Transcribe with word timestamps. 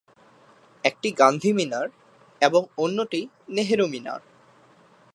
একটি 0.83 1.09
"গান্ধী 1.11 1.51
মিনার" 1.53 1.87
এবং 2.41 2.61
অন্যটি 2.77 3.21
"নেহেরু 3.49 3.85
মিনার"। 3.87 4.21